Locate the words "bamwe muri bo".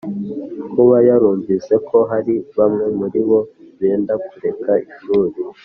2.57-3.39